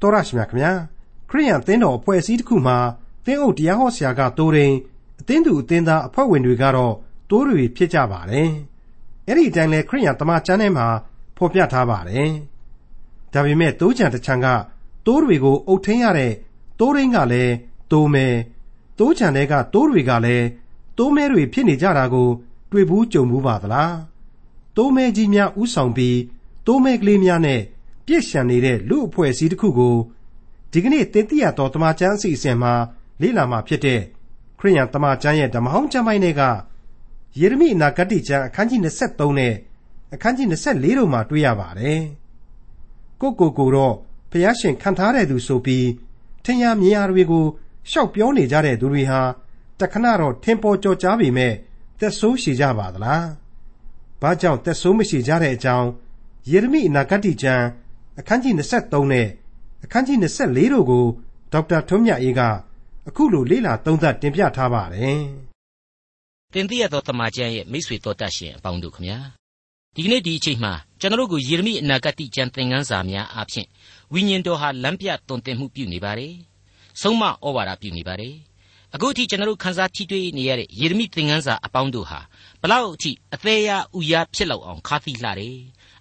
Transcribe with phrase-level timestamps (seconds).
[0.00, 0.72] တော်ရရှိမြခင်ဗျာ
[1.30, 2.78] ခရိယန်သင်းတော်အဖွဲ့အစည်းတစ်ခုမှာ
[3.24, 4.74] သင်းအုပ်တရားဟောဆရာကတိုးရင်
[5.20, 6.94] အသင်းသူအသင်းသားအဖွဲ့ဝင်တွေကတော့
[7.30, 8.50] တိုးတွေဖြစ်ကြပါတယ်
[9.26, 10.86] အဲ့ဒီအတိုင်းလဲခရိယန်တမန်ကျမ်းထဲမှာ
[11.36, 12.30] ဖော်ပြထားပါတယ်
[13.32, 14.46] ဒါပေမဲ့တိုးချံတချံက
[15.06, 16.32] တိုးတွေကိုအုပ်ထင်းရတဲ့
[16.80, 17.54] တိုးရင်းကလည်း
[17.92, 18.26] တိုးမဲ
[18.98, 20.46] တိုးချံတွေကတိုးတွေကလည်း
[20.98, 22.28] တိုးမဲတွေဖြစ်နေကြတာကို
[22.72, 23.96] တွေ့ဘူးကြုံဘူးပါသလား
[24.76, 26.18] တိုးမဲကြီးများဥဆောင်ပြီး
[26.66, 27.60] တိုးမဲကလေးများနဲ့
[28.08, 29.96] ပြည့်ရှံနေတဲ့လူအဖွဲ့အစည်းတစ်ခုကို
[30.72, 32.72] ဒီကနေ့တင်ပြရတော်တမချန်းအစီအစဉ်မှာ
[33.22, 34.00] လေ့လာမှာဖြစ်တဲ့
[34.58, 36.42] ခရိယန်တမချန်းရဲ့ဓမ္မဟောင်းကျမ်းပိုင်းတွေက
[37.40, 39.54] ယေရမိအနာဂတ်ကျမ်းအခန်းကြီး23နဲ့
[40.14, 42.00] အခန်းကြီး24တို့မှာတွေ့ရပါတယ်။
[43.20, 43.94] ကိုကိုကိုတော့
[44.30, 45.88] ဖျားရှင်ခံထားတဲ့သူဆိုပြီး
[46.44, 47.44] ထင်ရမြင်ရတွေကို
[47.90, 49.20] ရှောက်ပြောနေကြတဲ့သူတွေဟာ
[49.80, 51.54] တခဏတော့ထင်ပေါ်ကြော်ကြားပေမဲ့
[51.98, 53.24] သက်ဆိုးရှိကြပါသလား။
[54.22, 55.88] ဘာကြောင့်သက်ဆိုးမရှိကြတဲ့အကြောင်း
[56.50, 57.64] ယေရမိအနာဂတ်ကျမ်း
[58.20, 59.26] အခန်းကြီး23နဲ့
[59.84, 61.04] အခန်းကြီး24တို့ကို
[61.52, 62.40] ဒေါက်တာထွန်းမြတ်အေးက
[63.08, 65.20] အခုလိုလေ့လာသုံးသပ်တင်ပြထားပါတယ်။
[66.54, 69.18] တင်ပြရသောတမန်ကျမ်းရဲ့မိတ်ဆွေတော်တတ်ရှင်အပေါင်းတို့ခမညာ
[69.94, 73.68] ဒီကနေ့ဒီအချိန်မှာကျွန်တော်တို့ကိုယေရမိအနာဂတ်ကျမ်းသင်ခန်းစာများအားဖြင့်
[74.12, 76.34] ဝိညာဉ်တော်ဟာလမ်းပြတွင်တင်မှုပြုနေပါတယ်။
[77.00, 78.34] ဆုံးမဩဝါဒပြုနေပါတယ်။
[78.94, 82.20] အခုအထိကျွန်တော်တို့ခန်းစားထိတွေ့နေရတဲ့ယေရမိသင်ခန်းစာအပေါင်းတို့ဟာ
[82.62, 85.58] ဘလောက်အထိအသေးရဥရဖြစ်လောက်အောင်ခါသီလှတယ်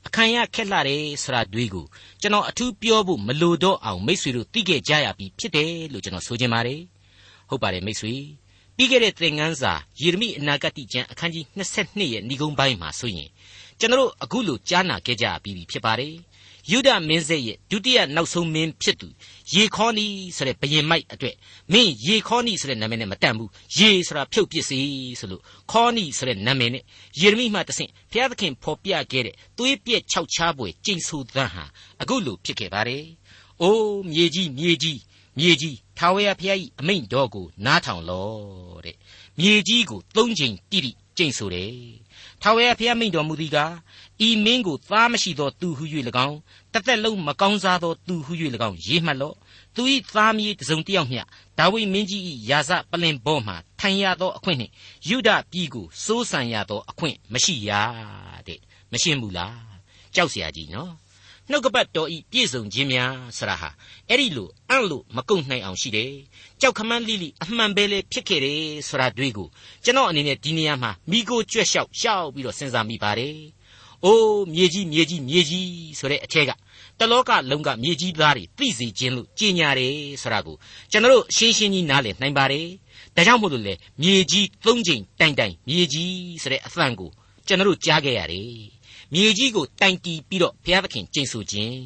[0.08, 1.86] အခမ်းရခက်လာတယ်ဆိုတာတွေးကို
[2.22, 6.82] ကျွန်တော်အထူးပြောဖို့မလိုတော့အောင်မိษွေတို့သိခဲ့ကြရပြီဖြစ်တယ်လို့ကျွန်တော်ဆိုချင်ပါတယ်
[7.50, 8.14] ဟုတ်ပါတယ်မိษွေ
[8.76, 13.30] ပြီးခဲ့တဲ့သင်ခန်းစာယေရမိအနာဂတ်ကျမ်းအခန်းကြီး22ရဲ့ဏိဂုံးပိုင်းမှာဆိုရင်
[13.80, 16.14] ကျွန်တော်အခုလိုကြားနာခဲ့ကြပြီးပြီဖြစ်ပါတယ်
[16.72, 19.08] ယုဒမင်းဆက်ရဲ့ဒုတိယနောက်ဆုံးမင်းဖြစ်သူ
[19.54, 21.36] ယေခေါနီဆိုတဲ့ဘယင်မိုက်အတွက်
[21.73, 26.84] မင်းယေခေါနီဆိုတဲ့နာမည်နဲ့မတန်ဘူးယေဆိုတာဖြုတ်ပစ္စည်းဆိုလို့ခေါနီဆိုတဲ့နာမည်နဲ့
[27.22, 31.64] ယေရမိမှတဆင့်ဘုရားသခင်ဖော်ပြခဲ့တဲ့သွေးပြက်ခြောက်ခြားပွဲကျိန်ဆူသံဟာ
[32.02, 33.04] အခုလိုဖြစ်ခဲ့ပါတယ်။
[33.62, 35.00] အိုးမြေကြီးမြေကြီး
[35.38, 38.95] မြေကြီးထာဝရဘုရား၏အမိန့်တော်ကိုနားထောင်လော့တဲ့။
[39.40, 41.73] မြေကြီးကိုသုံးချိန်တိတိကျိန်ဆူတယ်။
[42.42, 43.73] ထာဝရဘုရားမိန့်တော်မူသည်ကား
[44.27, 45.85] ဤမင်းကိုသားမရှိသောသူဟု၍၎
[46.27, 46.39] င်း
[46.73, 48.33] တသက်လုံးမကောင်းစားသောသူဟု၍၎
[48.69, 49.36] င်းရေးမှတ်လော့
[49.75, 49.83] သူ၏
[50.14, 51.23] သားမြေတစုံတစ်ယောက်မျှ
[51.58, 54.73] ဒါဝိမင်းကြီး၏ယာစပလင်ဘောမှထိုင်ရသောအခွင့်နှင့်
[55.08, 57.70] ယုဒပြည်ကိုစိုးစံရသောအခွင့်မရှိရ
[58.47, 58.61] တဲ့
[58.92, 59.57] မရှင်းဘူးလား
[60.14, 60.92] ကြောက်เสียကြီးနော်
[61.51, 63.70] နှုတ်ကပတ်တော်ဤပြည့်စုံခြင်းများဆရာဟာ
[64.08, 66.13] အဲ့ဒီလိုအံ့လို့မကုန်နိုင်အောင်ရှိတယ်
[66.61, 69.48] ကြောက်ခမန်းလိလိအမှန်ပဲလေဖြစ်ခဲ့တယ်ဆိုတာတွေ့ကို
[69.85, 73.36] ကျွန်တော်အနေနဲ့ဒီနေရာမှာမိကိုကြွက်လျှောက်ရှောက်ပြီးတော့စဉ်းစားမိပါတယ်
[74.06, 75.68] အိုးမြေကြီးမြေကြီးမြေကြီး
[76.00, 76.52] ဆိုတဲ့အထက်က
[77.00, 80.56] တလောကလုံးကမြေကြီးသားတွေသိစေခြင်းလို့ကြီးညာတယ်ဆိုတာကို
[80.92, 82.68] ကျွန်တော်တို့ရှင်းရှင်းကြီးနားလည်နိုင်ပါတယ်
[83.16, 87.10] ဒါကြောင့်မို့လို့လေမြေကြီးသုံးချိန်တိုင်တိုင်မြေကြီးဆိုတဲ့အသံကို
[87.48, 88.52] ကျွန်တော်တို့ကြားခဲ့ရတယ်
[89.14, 91.78] မြေကြီးကိုတိုင်တီးပြီးတော့ဘုရားသခင်ကျင့်ဆိုခြင်း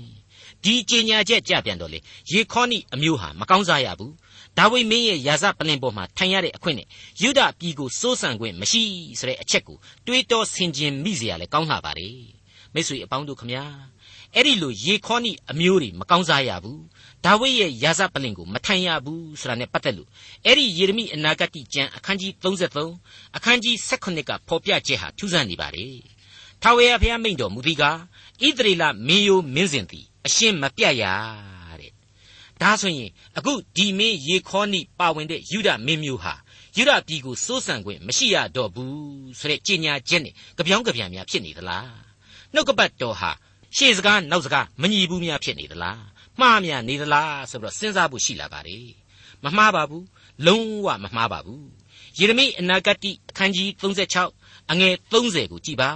[0.63, 1.99] ဒီကျင်ညာချက်ကြပြန်တော့လေ
[2.31, 4.13] ယေခေါနိအမျိုးဟာမကောင်းစားရဘူး
[4.58, 6.86] ဒါဝိမင်းရဲ့ယာစပလင်ပေါ်မှာထိုင်ရတဲ့အခွင့်နဲ့
[7.22, 8.82] ယူဒပြည်ကိုစိုးစံခွင့်မရှိ
[9.18, 12.08] ဆိုတဲ့အချက်ကိုတွေးတောဆင်ခြင်မိเสียရလဲကောင်းလာပါလေ
[12.74, 13.64] မိတ်ဆွေအပေါင်းတို့ခမညာ
[14.34, 16.82] အဲ့ဒီလိုယေခေါနိအမျိုးတွေမကောင်းစားရဘူး
[17.24, 20.08] ဒါဝိရဲ့ယာစပလင်ကိုမထိုင်ရဘူးဆိုတာနဲ့ပတ်သက်လို့
[20.44, 25.86] အဲ့ဒီယေရမိအနာဂတ်ကျမ်းအခန်းကြီး33အခန်းကြီး18ကဖော်ပြချက်ဟာထူးဆန်းနေပါလေ
[26.62, 27.98] ထာဝရဘုရားမိန့်တော်မူသည်ကား
[28.42, 31.49] ဣသရေလမင်းယိုမင်းစဉ်သည်အရှင်းမပြတ်ရတဲ့
[32.61, 36.33] ဒါဆိုရင်အခုဒီမင်းယေခေါနိပါဝင်တဲ့ယူဒမင်းမျိုးဟာ
[36.77, 41.91] ယူဒပြည်ကိုစိုးစံခွင့်မရှိရတော့ဘူးဆိုတဲ့ကြေညာချက်နဲ့ကြပြောင်းကြပြန်များဖြစ်နေသလား
[42.53, 43.31] နှုတ်ကပတ်တော်ဟာ
[43.77, 46.01] ရှေ့စကားနောက်စကားမညီဘူးများဖြစ်နေသလား
[46.39, 48.79] မှားများနေသလားဆိုတော့စဉ်းစားဖို့ရှိလာပါလေ
[49.43, 50.05] မမှားပါဘူး
[50.45, 51.67] လုံးဝမမှားပါဘူး
[52.19, 55.91] ယေရမိအနာဂတ်အခန်းကြီး36အငယ်30ကိုကြည်ပါ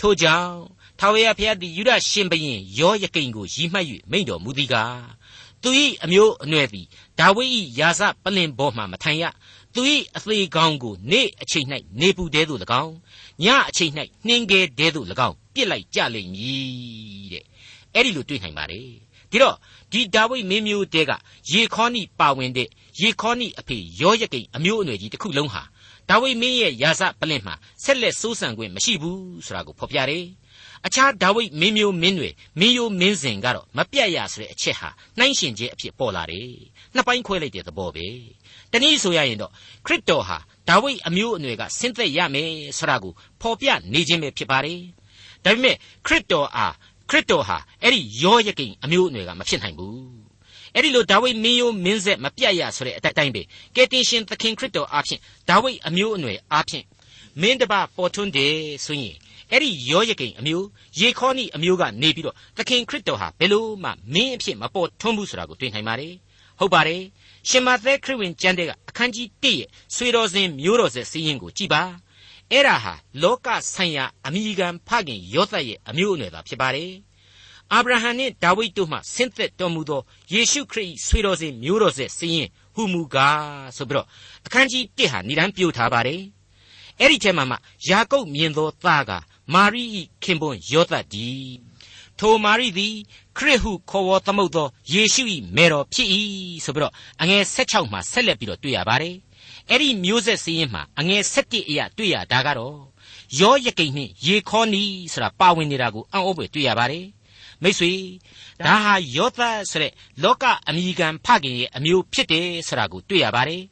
[0.00, 0.56] ထို့ကြောင့်
[0.98, 5.19] ထာဝရဘုရားသည်ယူဒရှင်ဘရင်ယောယကိန်ကိုရည်မှတ်၍မိန့်တော်မူသည်ကား
[5.62, 5.70] သူ၏
[6.04, 6.86] အမျိုးအနွယ်သည်
[7.18, 9.24] ဒါဝိဒ်၏ယာစပလင်ဘောမှမထိုင်ရ
[9.74, 9.82] သူ၏
[10.16, 11.66] အသေးကောင်းကိုနေ့အချိန်၌
[12.00, 12.94] နေပူတဲသို့၎င်း
[13.44, 13.92] ညအချိန်၌
[14.26, 17.44] နှင်းကဲတဲသို့၎င်းပြစ်လိုက်ကြလိမ့်မည်တဲ့
[17.94, 18.86] အဲ့ဒီလိုတွေ့နိုင်ပါတယ်
[19.30, 19.56] ဒီတော့
[19.92, 21.12] ဒီဒါဝိဒ်မင်းမျိုးတဲက
[21.52, 22.68] ယေခေါနိပါဝင်တဲ့
[23.00, 25.62] ယေခေါနိအဖေယောယကိန်အမျိုးအနွယ်ကြီးတစ်ခုလုံးဟာ
[26.08, 27.54] ဒါဝိဒ်မင်းရဲ့ယာစပလင်မှာ
[27.84, 30.24] ဆက်လက်စိုးစံခွင့်မရှိဘူးဆိုတာကိုဖော်ပြတယ်
[30.86, 32.30] အခြားဒါဝိဒ်မင်းမျိုးမင်းတွေ
[32.60, 34.88] မင်းယိုမင်းစဉ်ကတော့မပြတ်ရဆိုတဲ့အချက်ဟာ
[35.18, 36.50] နှိုင်းရှင်ခြင်းအဖြစ်ပေါ်လာတယ်
[36.94, 38.06] နှစ်ပိုင်းခွဲလိုက်တဲ့သဘောပဲ
[38.72, 39.52] တနည်းဆိုရရင်တော့
[39.86, 40.38] ခရစ်တော်ဟာ
[40.68, 44.80] ဒါဝိဒ်အမျိုးအနွယ်ကဆင်းသက်ရမယ်ဆိုတာကိုဖော်ပြနေခြင်းပဲဖြစ်ပါတယ်
[45.44, 46.74] ဒါပေမဲ့ခရစ်တော်အား
[47.10, 50.00] ခရစ်တော်ဟာအဲ့ဒီယောယကိန်အမျိုးအနွယ်ကမဖြစ်နိုင်ဘူး
[50.74, 53.42] အဲ့ဒီလိုဒါဝိဒ်မင်းယိုမင်းဆက်မပြတ်ရဆိုတဲ့အတိုင်းပဲ
[53.76, 56.84] ကယ်တင်ရှင်သခင်ခရစ်တော်အားဖြင့်ဒါဝိဒ်အမျိုးအနွယ်အားဖြင့်
[57.40, 58.54] မင်းတပပေါ်ထွန်းတယ်
[58.84, 59.16] ဆိုရင်
[59.50, 60.66] အဲ့ဒီယောယကိန်အမျိုး
[61.00, 66.14] ယေခေါနိအမျိုးကနေပြီးတော့သခင်ခရစ်တော်ဟာဘယ်လို့မှမင်းအဖြစ်မပေါ်ထွန်းဘူးဆိုတာကိုတွေ့နိုင်ပါတယ်
[66.58, 67.02] ဟုတ်ပါတယ်
[67.48, 71.82] ရှင်မသက်ခရစ်ဝင်ကျမ်းတဲ့ကအခန်းကြီး1ရဲ့ဆွေတော်စဉ်မျိုးတော်ဆက်စည်းရင်ကိုကြည်ပါ
[72.50, 76.92] အဲ့ဒါဟာလောကဆိုင်ရာအမိခံဖခင်ယောသတ်ရဲ့အမျိုးအနွယ်သာဖြစ်ပါတယ်
[77.72, 80.00] အာဗြဟံနှင့်ဒါဝိဒ်တို့မှဆင်းသက်တော်မူသော
[80.32, 83.44] ယေရှုခရစ်ဆွေတော်စဉ်မျိုးတော်ဆက်စည်းရင်ဟူမူကား
[83.76, 84.06] ဆိုပြီးတော့
[84.46, 86.20] အခန်းကြီး1ဟာဏ္ဍန်ပြို့ထားပါတယ်
[87.00, 87.56] အဲ့ဒီထဲမှာမှ
[87.88, 89.10] ယာကုပ်မြင်သောသားက
[89.54, 89.84] မာရိ၏
[90.22, 91.28] ခင်ပွန်းယောသတ်ဒီ
[92.18, 92.94] ထိုမာရိသည်
[93.36, 95.22] ခရစ်ဟုခေါ်ဝေါ်သမုတ်သောယေရှု၏
[95.56, 96.08] မေတော်ဖြစ်၏
[96.64, 99.16] ဆိုပြီးတော့အငယ်16မှာဆက်လက်ပြီးတော့တွေ့ရပါတယ်
[99.68, 102.76] အဲ့ဒီမျိုးဆက်စည်းရင်မှာအငယ်17အရာတွေ့ရတာကတော့
[103.40, 104.82] ယောယကိန်နှင့်ယေခေါနီ
[105.12, 107.06] ဆိုတာပါဝင်နေတာကိုအံ့ဩဖွယ်တွေ့ရပါတယ်
[107.62, 107.92] မိတ်ဆွေ
[108.64, 109.92] ဒါဟာယောသဆိုတဲ့
[110.22, 113.62] လောကအမိခံဖခင်ရဲ့အမျိုးဖြစ်တယ်ဆိုတာကိုတွေ့ရပါတယ်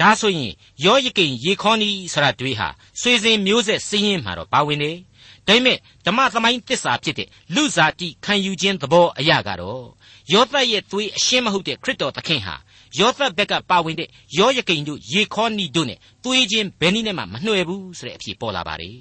[0.00, 0.52] ဒါဆိုရင်
[0.84, 2.68] ယောယကိန်ယေခေါနီဆိုတာတွေဟာ
[3.00, 4.96] ဆွေစဉ်မျိုးဆက်စည်းရင်မှာတော့ပါဝင်တယ်
[5.46, 9.86] ဒါပေမဲ့ဓမ္မသမိုင်းတစ္ဆာဖြစ်တဲ့လူစားတိခံယူခြင်းသဘောအရာကတော့
[10.32, 12.54] ယောသရဲ့သွေးအရှင်းမဟုတ်တဲ့ခရစ်တော်သခင်ဟာ
[12.98, 14.08] ယောသဘက်ကပါဝင်တဲ့
[14.38, 18.98] ယောယကိန်တို့ယေခေါနီတို့နဲ့သွေးချင်းဘယ်နည်းနဲ့မှမနှွယ်ဘူးဆိုတဲ့အဖြစ်ပေါ်လာပါတယ်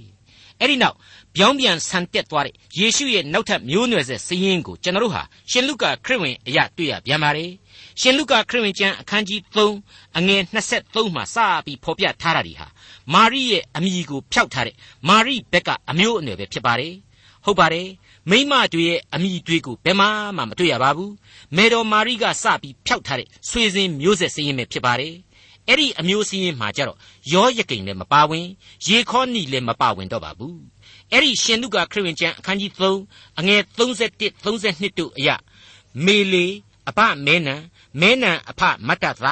[0.60, 0.96] အဲ့ဒီနောက်
[1.36, 7.52] ပြောင်းပြန်ဆန်တက်သွားတဲ့ယေရှုရဲ့နောက်ထပ်မျိုးနွယ်ဆက်စည်ရင်ကိုကျွန်တော်တို့ဟာရှင်လုကာခရစ်ဝင်အရာတွေ့ရပြန်ပါတယ်
[8.00, 12.68] ရှင်လုကာခရစ်ဝင်ကျမ်းအခန်းကြီး3အငယ်23မှာစပြီးဖော်ပြထားတာဒီဟာ
[13.14, 14.76] မာရိရဲ့အမိကိုဖျောက်ထားတဲ့
[15.10, 16.94] မာရိဘက်ကအမျိုးအနွယ်ပဲဖြစ်ပါတယ်
[17.46, 17.88] ဟုတ်ပါတယ်
[18.30, 20.06] မိမတွေရဲ့အမိတွေကိုဘယ်မှ
[20.38, 21.14] မှမတွေ့ရပါဘူး
[21.56, 25.14] မေတော်မာရိကစပြီးဖျောက်ထားတဲ့ဆွေစဉ်မျိုးဆက်စည်းရင်ပဲဖြစ်ပါတယ်
[25.68, 26.98] အဲ့ဒီအမျိုးစည်းရင်မှာကြတော့
[27.34, 28.48] ယောယကိန်လည်းမပါဝင်
[28.88, 30.58] ယေခေါနီလည်းမပါဝင်တော့ပါဘူး
[31.12, 32.72] အဲ့ဒီရှင်လုကာခရစ်ဝင်ကျမ်းအခန်းကြီး
[33.06, 35.30] 3အငယ်31 32တို့အရ
[36.06, 36.46] မေလေ
[36.90, 37.56] အဖမဲနံ
[38.00, 39.26] မဲနံအဖမတ္တသ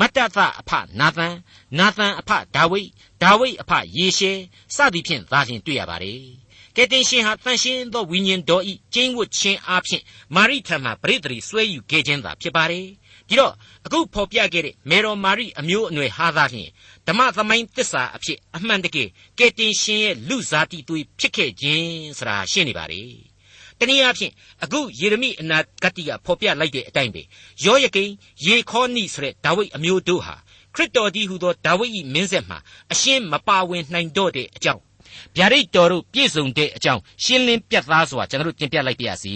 [0.00, 0.70] မတ္တသအဖ
[1.00, 1.34] နာသန်
[1.78, 2.82] နာသန်အဖဒါဝိ
[3.22, 4.32] ဒါဝိအဖယေရှဲ
[4.76, 6.20] စသည်ဖြင့်သာခြင်းတွေ့ရပါတယ်
[6.76, 10.02] ကယ်တင်ရှင်ဟာတန်ရှင်းသောဝိညာဉ်တော်ဤကျင်းဝတ်ခြင်းအပြင်
[10.34, 12.86] မာရိထံမှပရိသေဆွဲယူခဲ့ခြင်းသာဖြစ်ပါတယ်
[13.28, 13.52] ဒီတော့
[13.86, 16.70] အခုဖော်ပြခဲ့တဲ့မေတော်မာရိအမျိုးအနွယ်ဟာသာဖြင့်
[17.06, 21.88] ဓမ္မသမိုင်းတစ္ဆာအဖြစ်အမှန်တကယ်ကယ်တင်ရှင်ရဲ့လူစားတီသွေးဖြစ်ခဲ့ခြင်း
[22.18, 23.02] ဆိုတာရှင်းနေပါလေ
[23.82, 24.32] တနည်းအားဖြင့်
[24.64, 27.22] အခုယေရမိအနာဂတ်ကဖော်ပြလိုက်တဲ့အတိုင်းပဲ
[27.64, 28.10] ယောယကိန်
[28.46, 30.34] ယေခေါနိဆိုတဲ့ဒါဝိဒ်အမျိုးတို့ဟာ
[30.74, 32.58] ခရစ်တော်ဒီဟူသောဒါဝိဒ်၏မင်းဆက်မှာ
[32.92, 34.82] အရှင်းမပါဝင်နိုင်တော့တဲ့အကြောင်း
[35.36, 39.34] ဗျာဒိတ်တော်တို့ပြည့်စုံတဲ့အကြောင်းရှင်းလင်းပြတ်သားစွာကျွန်တော်တို့တင်ပြလိုက်ပါရစေ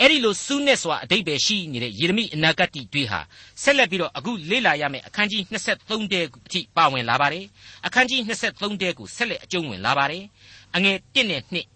[0.00, 3.20] အဲ့ဒီလိုစူးနဲ့စွာအတိတ်ပဲရှိနေတဲ့ယေရမိအနာဂတ်တွေဟာ
[3.62, 7.44] ဆက်လက်ပြီးတော့အခုလေ့လာရမယ့်အခန်းကြီး23တဲအထိပါဝင်လာပါတယ်
[7.86, 10.24] အခန်းကြီး23တဲကိုဆက်လက်အကျုံးဝင်လာပါတယ်
[10.76, 11.71] အငယ်1နဲ့2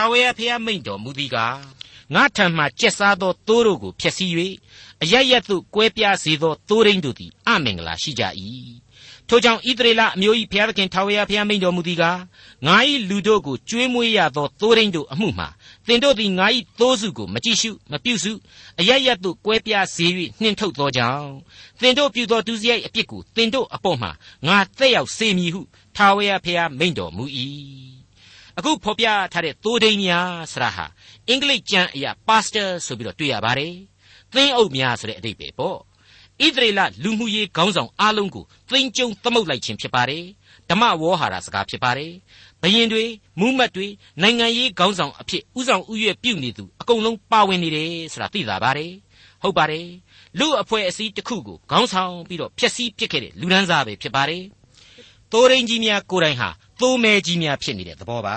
[0.00, 1.58] ထာဝရဘုရားမိန့်တော်မူသည်ကား
[2.14, 4.30] ငါထံမှကျက်စားသောသိုးတို့ကိုဖျက်ဆီး၍
[5.02, 8.22] အရရက်သို့ကွဲပြားစေသောသိုးရင်းတို့သည်အမင်္ဂလာရှိကြ၏
[9.28, 12.20] ထိုကြောင့်ဣသရေလအမျိုး၏ဘုရားသခင်ထာဝရဘုရားမိန့်တော်မူသည်ကား
[12.66, 12.76] ငါ၏
[13.08, 15.48] လူတို့ကိုကျွေးမွေးရသောသိုးရင်းတို့အမှုမှာ
[15.86, 16.46] သင်တို့သည်ငါ၏
[16.80, 18.32] သိုးစုကိုမကြည့်ရှုမပြုစု
[18.80, 20.06] အရရက်သို့ကွဲပြားစေ၍
[20.40, 21.30] နှင်ထုတ်သောကြောင့်
[21.80, 24.10] သင်တို့ပြုသောဒုစရိုက်အပြစ်ကိုသင်တို့အပေါ်မှာ
[24.46, 25.60] ငါသက်ရောက်စေမည်ဟု
[25.96, 27.24] ထာဝရဘုရားမိန့်တော်မူ၏
[28.58, 30.86] အခုဖော်ပြထားတဲ့သိုးဒိန်းများဆရာဟာ
[31.28, 33.74] အင်္ဂလိပ်ကျမ်းအရာ pastor ဆိုပြီးတော့တွေ့ရပါတယ်
[34.34, 40.24] သင်းအုပ်များဆိုတဲ့အဓိပ္ပာယ်ပေါ့ဣသရေလလူမှုရေးခေါင်းဆောင်အားလုံးကိုသိမ်းကျုံသမုတ်လိုက်ခြင်းဖြစ်ပါတယ်
[40.70, 42.12] ဓမ္မဝေါ်ဟာရစကားဖြစ်ပါတယ်
[42.62, 43.04] ဘယင်တွေ
[43.40, 43.86] မူးမတ်တွေ
[44.22, 48.92] နိုင်ငံရေးခေါင်းဆောင်အဖြစ်ဥဆောင်ဥရွက်ပြုနေသူအကုန်လုံးပါဝင်နေတယ်ဆိုတာသိလာပါတယ်
[49.42, 49.86] ဟုတ်ပါတယ်
[50.38, 54.42] လူအဖွဲ့အစည်းတစ်ခုကိုခေါင်းဆောင်ပြီးတော့ဖျက်ဆီးပစ်ခဲ့တဲ့လူဒန်းစားပဲဖြစ်ပါတယ်
[55.32, 56.48] တိုးရင်းကြီးများကိုယ်တိုင်ဟာ
[56.80, 58.36] သိုးမဲကြီးများဖြစ်နေတဲ့သဘောပါ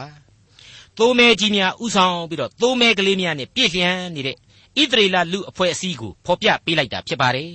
[0.97, 7.51] သိုးမဲကြီးများဥဆောင်ပြီးတော့သိုးမဲကလေးများနဲ့ပြည့်လျံနေတဲ့ဣသရေလလူအဖွဲ့အစည်းကိုဖော်ပြပေးလိုက်တာဖြစ်ပါတယ်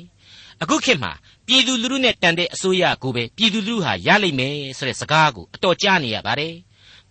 [0.63, 1.13] အခုခေတ်မှာ
[1.47, 6.55] ပြည်သူလူထုနဲ့တန်တဲ့အစိုးရကိုပဲပြည်သူလူထုဟာရလိမ့်မယ်ဆိုတဲ့စကားကိုအတော်ကြားနေရပါတယ်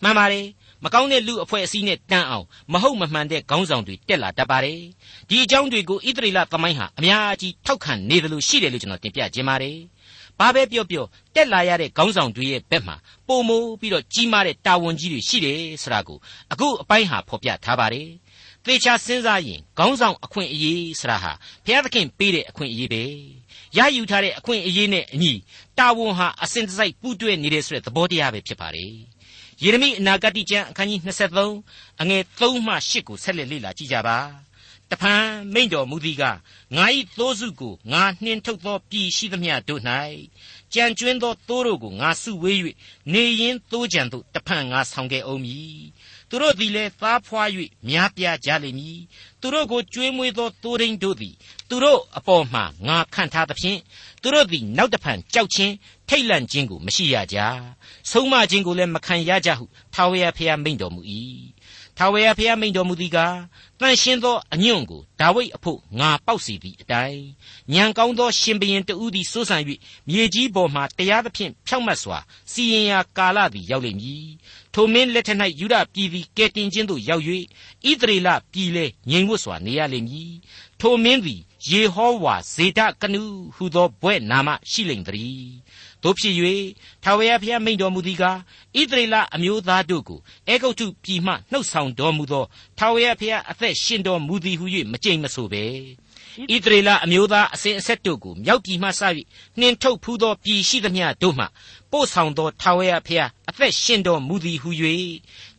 [0.04, 0.46] မှန်ပါတယ်
[0.84, 4.80] မကောင်းတဲ့လူအဖွဲ့အစည်းနဲ့တန်းအောင်မဟုတ်မမှန်တဲ့ခေါင်းဆောင်တွေတက်လာတတ်ပါတယ်
[5.30, 9.78] ဒီအကြောင်းတွေကိုဣသရေလသမိုင်းဟာအများကြီးထောက်ခံနေတယ်လို့ရှိတယ်လို့ကျွန်တော်တင်ပြခြင်းပါတယ်
[10.40, 12.96] ဘာပဲပြောပြောတက်လာရတဲ့ခေါင်းဆောင်တွေရဲ့ဘက်မှာ
[13.28, 16.18] ပုံမိုးပြီးတော့ကြီးမားတဲ့တာဝန်ကြီးတွေရှိတယ်ဆိုတာကို
[16.52, 18.08] အခုအပိုင်းဟာဖော်ပြထားပါတယ်
[18.66, 21.32] သေချာစဉ်းစားရင်ခေါင်းဆောင်အခွင့်အရေးဆိုတာဟာ
[21.66, 23.04] ဘုရားသခင်ပေးတဲ့အခွင့်အရေးပဲ
[23.78, 25.34] ရယူထားတဲ့အခွင့်အရေးနဲ့အညီ
[25.78, 28.92] တာဝန်ဟာအစဉ်တစိုက်ပူးတွဲနေတဲ့ဆိုတဲ့သဘောတရားပဲဖြစ်ပါတယ်
[29.64, 31.02] ယေရမိအနာဂတိကျမ်းအခန်းကြီး
[31.46, 34.18] 23အငယ်3မှ8ကိုဆက်လက်လေ့လာကြည့်ကြပါ
[34.92, 36.24] တဖန်မိန့်တော်မူသည်က
[36.76, 36.86] ငါ၏
[37.18, 39.82] သိုးစုကိုငါနှင်ထုတ်သောပြည်ရှိသမျှတို့၌
[40.74, 42.60] ကြံကျွင်းသောသိုးတို့ကိုငါစုဝေး၍
[43.14, 45.84] နေရင်သိုးကြံသို့တဖန်ငါဆောင်ခဲ့အောင်မည်
[46.30, 47.50] သူသူတို့သည်လည်းသားဖွား၍
[47.88, 49.00] များပြားကြလိမ့်မည်
[49.42, 51.36] သူတို့ကိုကြွေးမွေးသောသိုးရင်းတို့သည်
[51.70, 53.80] သူတို့အပေါ်မှငါခံထားသဖြင့်
[54.22, 55.74] သူတို့သည်နောက်တဖန်ကြောက်ခြင်း
[56.10, 57.38] ထိတ်လန့်ခြင်းကိုမရှိရကြ
[58.12, 61.02] ဆုံးမခြင်းကိုလည်းမခံရကြဟုထာဝရဘုရားမိန့်တော်မူ၏
[61.98, 63.38] ထာဝရဘုရားမိန့်တော်မူသည်ကား
[63.80, 67.24] တန်ရှင်းသောအညွန့်ကိုဒါဝိဒ်အဖို့ငါပေါက်စီသည့်အတိုင်း
[67.74, 69.58] ညံကောင်းသောရှင်ဘရင်တဦးသည်စိုးစံ၍
[70.10, 72.20] မြေကြီးပေါ်မှတရားသဖြင့်ဖြောက်မတ်စွာ
[72.52, 74.28] စီရင်ရာကာလသည်ရောက်လိမ့်မည်
[74.74, 77.24] ထိုမင်းလက်ထက်၌ယူဒပြည်သည်ကဲတင်ခြင်းသို့ရောက်၍
[77.90, 80.34] ဣသရေလပြည်လဲငြိမ်ဝတ်စွာနေရလိမ့်မည်
[80.80, 83.22] ထိုမင်းသည်ယေဟောဝါဇေဒကနု
[83.56, 85.46] ဟုသောဘွဲ့နာမရှိလိမ့်သည်
[86.06, 86.36] တို့ဖြစ်၍
[87.04, 88.38] ထာဝရဘုရားမိန့်တော်မူသည်ကား
[88.80, 92.46] ဣသရေလအမျိုးသားတို့ကိုအေဂုတ်ထုပြည်မှနှုတ်ဆောင်တော်မူသော
[92.78, 95.66] ထာဝရဘုရားအသက်ရှင်တော်မူသည်ဟု၍မကြိမ်မဆိုပဲ
[96.54, 99.02] ဣသရေလအမျိုးသားအစဉ်အဆက်တို့ကိုမြောက်ပြည်မှစ၍
[99.60, 101.46] နှင်ထုတ်ဖူးသောပြည်ရှိသမျှတို့မှ
[101.92, 104.70] ပို့ဆောင်သောထာဝရဘုရားအသက်ရှင်တော်မူသည်ဟု၍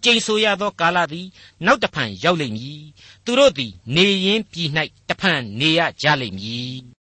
[0.03, 1.27] ကျိန်ဆိုရသောကာလသည်
[1.67, 2.83] နောက်တဖန်ရောက်လိမ့်မည်
[3.25, 4.69] သူတို့သည်နေရင်းပြည်၌
[5.09, 6.96] တဖန်နေရကြလိမ့်မည်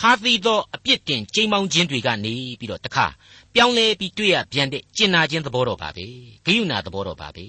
[0.00, 3.06] ခါသီသောအပြစ်တင်ကြိမ်မောင်းခြင်းတွေကနေပြီးတော့တခါ
[3.54, 6.06] ပြောင်းလဲပြီးတွေ့ရပြန်တဲ့ကျင်နာခြင်းသဘောတော့ပါပဲ
[6.46, 7.46] ဂယုဏသဘောတော့ပါပဲ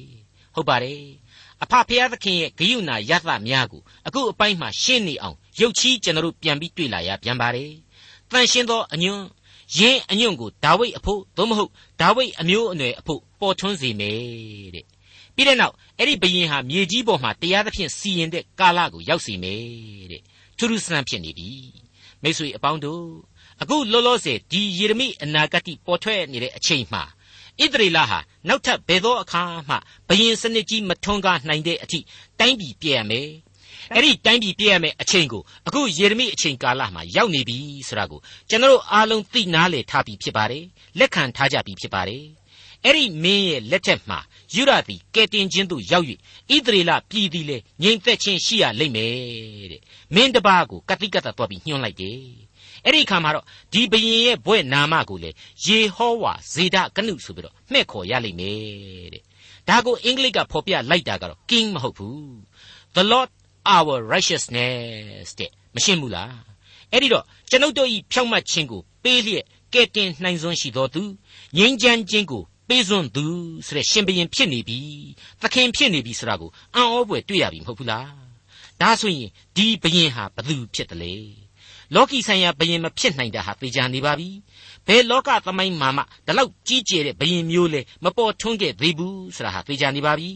[0.55, 1.01] ဟုတ်ပါတယ်
[1.63, 7.71] အဖဖျားသခင်ရဲ့ဂယုဏယသများကိုအခုအပိုင်းမှာရှင်းနေအောင်ရုပ်ချီးကျွန်တော်တို့ပြန်ပြီးတွေ့လာရပြန်ပါတယ်
[8.31, 9.25] တန်ရှင်းသောအညွန့်
[9.77, 14.17] ယင်းအညွန့်ကိုဒါဝိဒ်အဖို့သို့မဟုတ်ဒါဝိဒ်အမျိုးအနွယ်အဖို့ပေါ်ထွန်းစေမယ်
[14.75, 14.85] တဲ့
[15.35, 20.21] ပြီးတဲ့နောက်အဲ့ဒီဘယင်ဟာမြေကြီးပေါ်မှာတရားသဖြင့်စီရင်တဲ့ကာလကိုရောက်စီမယ်တဲ့
[20.57, 21.49] ထူးထူးဆန်းဖြစ်နေပြီ
[22.23, 23.05] မိတ်ဆွေအပေါင်းတို့
[23.61, 27.03] အခုလောလောဆယ်ဒီယေရမိအနာဂတ်ပေါ်ထွက်နေတဲ့အချိန်မှာ
[27.61, 29.75] ဣသရေလဟာနောက်ထပ်ဘယ်သောအခါမှ
[30.07, 31.99] ဘယင်စနစ်ကြီးမထွန်းကားနိုင်တဲ့အထိ
[32.39, 33.29] တိုင်းပြည်ပြည့်ရမယ်
[33.93, 37.57] အဲ့ဒီတိုင်းပြည်ပြည့်ရမယ်အချိန်ကိုအခုယေရမိအချိန်ကာလမှာရောက်နေပြီ
[37.87, 38.19] ဆိုတာကို
[38.49, 40.63] ကျွန်တော်အားလုံးသိနာလေထားပြီးဖြစ်ပါတယ်
[40.99, 42.23] လက်ခံထားကြပြီးဖြစ်ပါတယ်
[42.85, 44.19] အဲ့ဒီမင်းရဲ့လက်ထက်မှာ
[44.53, 46.05] ယူရသည်ကဲတင်ခြင်းသို့ရောက်၍
[46.55, 49.81] ဣသရေလပြည်သည်လေငြိမ်သက်ခြင်းရှိရလိမ့်မယ်တဲ့
[50.15, 52.19] မင်းတပားကိုကတိကတ်သွားပြီးညွှန်းလိုက်တယ်
[52.85, 55.29] အဲ့ဒီခါမှာတော့ဒီဘရင်ရဲ့ဘွဲ့နာမကိုလေ
[55.65, 59.23] ယေဟောဝါဇေဒကနုဆိုပြီးတော့မှဲ့ခေါ်ရလိမ့်မယ်တဲ့
[59.67, 62.21] ဒါကိုအင်္ဂလိပ်ကဖော်ပြလိုက်တာကတော့ king မဟုတ်ဘူး
[62.95, 63.29] the lord
[63.75, 66.35] our righteousness တဲ့မရှင်းဘူးလား
[66.91, 71.01] အဲ့ဒီတော့ကျွန်ုပ်တို့ဤဖြောင့်မတ်ခြင်းကိုပေးလျက်ကဲတင်နိုင်စွမ်းရှိတော်သူ
[71.57, 73.25] ငြိမ်းချမ်းခြင်းကို ပေးစွန်းသူ
[73.65, 74.79] ဆိုတဲ့ရှင်ဘရင်ဖြစ်နေပြီ
[75.41, 78.09] သခင်ဖြစ်နေပြီဆိုတာကိုအံ့ဩဖွယ်တွေ့ရပြီမဟုတ်ဘူးလား
[78.81, 81.15] ဒါဆိုရင်ဒီဘရင်ဟာဘသူဖြစ်တယ်လေ
[81.95, 84.29] လောကီဆိုင်ရာဘယင်မဖြစ်နိုင်တာဟာသေချာနေပါပြီ
[84.87, 90.29] ဘယ်လောကသမိုင်းမှာမှဒီလောက်ကြီးကျယ်တဲ့ဘယင်မျိုးလဲမပေါ်ထွန်းခဲ့သေးဘူးဆိုတာဟာသေချာနေပါပြီ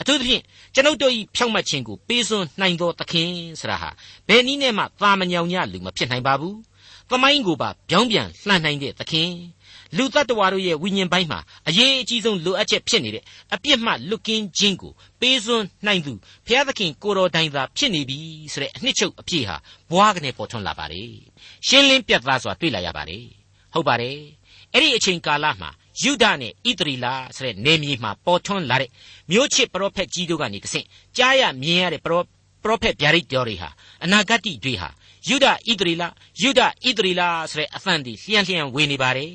[0.00, 0.42] အထူးသဖြင့်
[0.74, 3.90] ကျွန်ုပ်တို့ဤဖြောင့်မတ်ခြင်းကိုပေးစွန်းနိုင်သောသခင်ဆိုတာဟာ
[4.28, 6.56] ဘယ်နည်းနဲ့မှသာမညောင်ညလူမဖြစ်နိုင်ပါဘူး
[7.10, 9.30] သမိုင်းကိုပါပြောင်းပြန်လှန်နိုင်တဲ့သခင်
[9.96, 16.12] လူတ attva တို့ရဲ့ဝိညာဉ်ပိုင်းမှာအရေးအကြီးဆုံးလိုအပ်ချက်ဖြစ်နေတဲ့အပြစ်မှလွတ်ကင်းခြင်းကိုပေးစွန်းနိုင်သူ
[16.46, 18.18] ဘုရားသခင်ကိုတော်တိုင်သာဖြစ်နေပြီ
[18.52, 19.56] ဆိုတဲ့အနှစ်ချုပ်အပြည့်ဟာ
[19.90, 21.12] ဘွားကနေပေါ်ထွန်းလာပါတယ်
[21.66, 23.24] ရှင်းလင်းပြတ်သားစွာတွေ့လာရပါတယ်
[23.72, 24.18] ဟုတ်ပါတယ်
[24.72, 25.70] အဲ့ဒီအချိန်ကာလမှာ
[26.02, 28.90] ယူဒနဲ့ဣသရီလာဆိုတဲ့နေမြေမှာပေါ်ထွန်းလာတဲ့
[29.30, 32.22] မျိုးချစ်ပရောဖက်ကြီးတို့ကနေတဆင့်ကြားရမြင်ရတဲ့ပရော
[32.62, 33.70] ပရောဖက်ဗျာဒိတ်တော်တွေဟာ
[34.04, 34.88] အနာဂတ်တွေဟာ
[35.28, 36.08] ယူဒဣသရီလာ
[36.42, 39.32] ယူဒဣသရီလာဆိုတဲ့အသံတွေလျှံလျှံဝေနေပါတယ်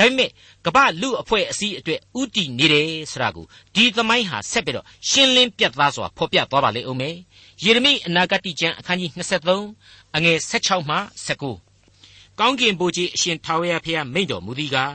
[0.00, 0.30] ဒါပေမဲ့
[0.66, 7.16] ကမ္ဘာလူအဖွဲ့အစည်းအတွက်ဥတီနေတယ်ဆိုတာကိုဒီသမိုင်းဟာဆက်ပြီးတော့ရှင်းလင်းပြတ်သားစွာဖော်ပြသွားပါလေဦးမယ်
[7.64, 9.10] ယေရမိအနာဂတ်ကျမ်းအခန်းကြီး
[9.58, 10.96] 23အငယ်16မှ
[11.66, 14.94] 19ကောင်းကင်ဘုရားအရှင်ထာဝရဘုရားမိန့်တော်မူသည်ကား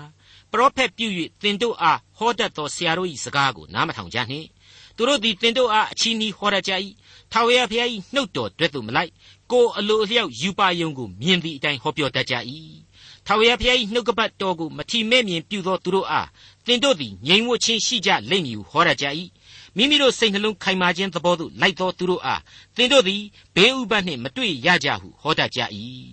[0.52, 1.08] ပရောဖက်ပြု၍
[1.42, 4.48] သင်တို့အားဟောတတ်သောဆရာတို့၏စကားကိုနားမထောင်ကြနှင့်
[4.96, 6.72] သူတို့သည်သင်တို့အားအချီးနှီးဟောတတ်ကြ၏
[7.32, 9.12] ထာဝရဘုရား၏နှုတ်တော်တွေ့သို့မလိုက်
[9.52, 12.36] ကိုအလိုအလျောက်ယူပါယုံကိုမြင်သည့်အတိုင်းဟောပြောတတ်ကြ၏
[13.28, 16.28] ထာဝရဘုရား၏နှုတ်ကပတ်တော်ကိုမထီမဲ့မြင်ပြုသောသူတို့အား
[16.66, 19.06] သင်တို့သည်ငြိမ်ဝှက်ခြင်းရှိကြလိမ့်မည်ဟုဟောရကြ၏
[19.76, 22.42] မိမိတို့စိတ်နှလုံးခိုင်မာခြင်းသဘောသို့လိုက်သောသူတို့အား
[22.76, 23.22] သင်တို့သည်
[23.56, 25.60] ဘေးဥပတ်နှင့်မတွေ့ရကြဟုဟောတတ်ကြ၏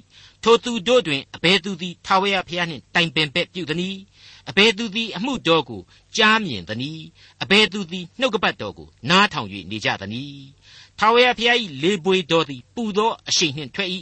[0.43, 3.97] ထိုသူတို့တွင်အဘယ်သူသည်ထာဝရဘုရားနှင့်တိုင်ပင်ပဲ့ပြုသည်။
[4.49, 5.83] အဘယ်သူသည်အမှုတော်ကို
[6.17, 7.01] ကြားမြင်သည်။
[7.43, 10.41] အဘယ်သူသည်နှုတ်ကပတ်တော်ကိုနားထောင်၍နေကြသည်။
[10.99, 13.91] ထာဝရဘုရား၏လေပွေတော်သည်ပူသောအရှိန်နှင့်ထွက်၏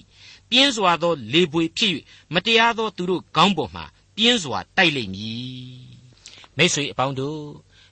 [0.50, 1.94] ပြင်းစွာသောလေပွေဖြစ်၍
[2.34, 3.84] မတရားသောသူတို့ခေါင်းပေါ်မှာ
[4.16, 5.90] ပြင်းစွာတိုက်လိမ့်မည်
[6.56, 7.40] မိတ်ဆွေအပေါင်းတို့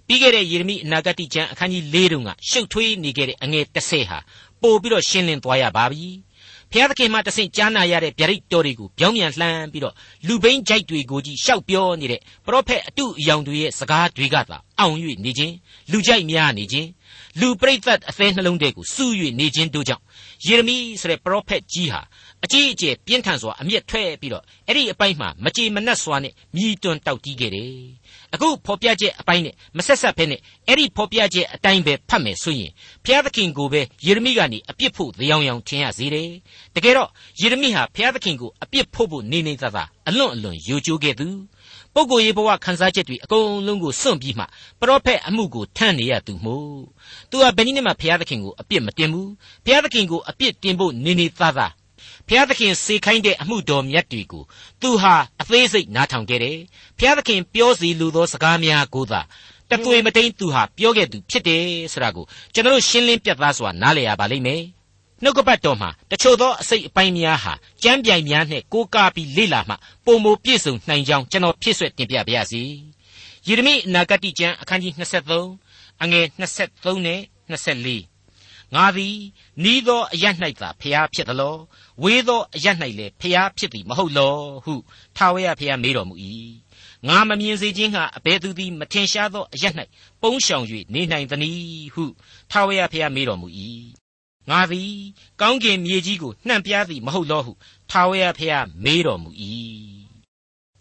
[0.06, 4.18] ပြီးခဲ့တဲ့ယေရမိအနာဂတ်ကျမ်းအခန်းကြီး၄တုန်းကရှုပ်ထွေးနေခဲ့တဲ့အငယ်30ဟာ
[4.62, 6.08] ပို့ပြီးတော့ရှင်းလင်းသွားရပါပြီ
[6.72, 9.94] ဖျားသခင်မှတဆင့်ကြားနာရတဲ့ဗျာဒိတ်တော်တွေကိုပြောင်းပြန်လှမ်းပြီးတော့
[10.26, 15.54] လူဘိန်းကြိုက်တွေကိုကြီးရှောက်ပြောနေတဲ့ပရောဖက်အတုအယောင်တွေရဲ့စကားတွေကသာအောင်၍နေခြင်း
[15.90, 16.88] လူကြိုက်များနေခြင်း
[17.40, 20.02] လူပရိသတ်အသေးနှလုံးတွေကိုစူး၍နေခြင်းတို့ကြောင့်
[20.46, 22.00] ယေရမိဆိုတဲ့ပရောဖက်ကြီးဟာ
[22.44, 27.72] အကြီးအကျယ်ပြင်းထန်စွာအမျက်ထွက်ပြီးတော့အဲ့ဒီအပိုင်းမှာမကြေမနက်စွာနဲ့မြည်တွန်းတောက်တီးခဲ့တယ်
[28.34, 32.70] အခုဖော်ပြချက်အပိုင်းနဲ့မဆက်ဆက်ဖဲနဲ့အဲ့ဒီဖော်ပြချက်အတိုင်းပဲဖတ်မယ်ဆိုရင်
[33.04, 36.30] ဘုရားသခင်ကိုပဲယေရမိကနေအပြစ်ဖို့တရားရောင်ထင်ရစေတယ်
[36.74, 41.28] တကယ်တော့ယေရမိဟာဘုရားသခင်ကိုအပြစ်ဖို့ဖို့နေနေသာသာအလွန်အလွန်ယိုကျိုးခဲ့သူ
[41.98, 44.44] ပုဂ္ဂိုလ်ရေးဘဝခန်းစားချက်တွေအကုန်လုံးကိုစွန့်ပြီးမှ
[44.80, 46.80] ပရောဖက်အမှုကိုထမ်းနေရသူမို့
[47.30, 49.30] သူဟာဘယ်နည်းနဲ့မှဘုရားသခင်ကိုအပြစ်မတင်ဘူး
[49.64, 51.72] ဘုရားသခင်ကိုအပြစ်တင်ဖို့နေနေသားသား
[52.28, 54.44] ဘုရားသခင်စေခိုင်းတဲ့အမှုတော်မြတ်တွေကို
[54.80, 56.58] သူဟာအသေးစိတ်နားထောင်ခဲ့တယ်
[56.98, 59.20] ဘုရားသခင်ပြောစီလိုသောစကားများကိုသာ
[59.70, 62.24] တသွေမတိန်သူဟာပြောခဲ့သူဖြစ်တယ်ဆိုတာကို
[62.54, 64.62] ကျွန်တော်ရှင်းလင်းပြသစွာနားလည်ရပါလိမ့်မယ်
[65.22, 72.62] နှုတ်ကပတ်တော်မှာတချို့သောအစိတ်အပိုင်းများဟာကြမ်းပြိုင်များနဲ့ကိုးကားပြီးလေ့လာမှပုံမပြည့်စုံနိုင်ကြောင်းကျွန်တော်ဖြစ်ဆွဲတင်ပြပါရစေ။
[73.46, 74.94] ယေရမိအနာဂတိကျမ်းအခန်းကြီး
[75.46, 77.20] 23အငယ်23နဲ့
[77.50, 79.16] 24ငါသည်
[79.64, 80.24] နီးသောအရ၌
[80.60, 81.56] သာဖျားဖြစ်သလော
[82.02, 82.66] ဝေးသောအရ၌
[82.98, 84.74] လည်းဖျားဖြစ်သည်မဟုတ်လောဟု
[85.16, 86.14] ထာဝရဖျားမေးတော်မူ၏
[87.08, 89.64] ငါမမြင်စေခြင်းဟာအဘယ်သူသည်မထင်ရှားသောအရ၌
[90.22, 92.04] ပုန်းရှောင်၍နေနိုင်သနည်းဟု
[92.50, 93.48] ထာဝရဖျားမေးတော်မူ၏
[94.50, 94.92] ငါသည်
[95.40, 97.52] ကောင်းကင်မြေကြီးကိုနှံ့ပြားသည်မဟုတ်လောဟု
[97.90, 99.30] ထာဝရဘုရားမေးတော်မူ၏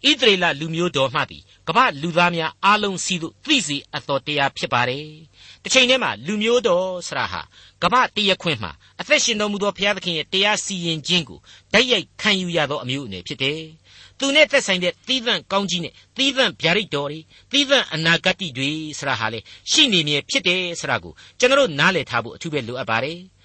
[0.05, 5.07] ဣသရေလလူမျိုးတော်မှသည်ကမ္ဘာလူသားများအားလုံးစီသို့သိစေအပ်သောတရားဖြစ်ပါတယ်။
[5.63, 7.41] တစ်ချိန်တည်းမှာလူမျိုးတော်ဆရာဟာ
[7.83, 11.39] ကမ္ဘာတရခွင့်မှာအသက်ရှင်တော်မူသောဘုရားသခင်ရဲ့တရားစီရင်ခြင်းကို
[11.73, 13.61] တိုက်ရိုက်ခံယူရသောအမျိုးအနွယ်ဖြစ်တယ်။
[14.19, 17.19] သူနဲ့သက်ဆိုင်တဲ့သီးသန့်ကောင်းကြီးနဲ့သီးသန့်ဗျာဒိတ်တော်တွေ
[17.51, 19.39] သီးသန့်အနာဂတ်တွေဆရာဟာလေ
[19.71, 23.19] ရှိနေမြဲဖြစ်တယ်ဆရာကိုကျွန်တော်နားလည်ထားဖို့အထူးပဲလိုအပ်ပါတယ်။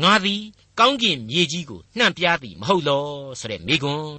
[0.00, 0.42] ငါသည်
[0.78, 3.06] ကောင်းကင်မြေကြီးကိုနှံ့ပြားသည် မဟုတ်လော
[3.40, 4.10] ဆိုတဲ့မိကွန်း